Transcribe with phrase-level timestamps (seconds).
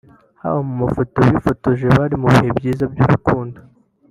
[0.41, 3.57] haba mu mafoto bifotozaga bari mu bihe byiza mu rukundo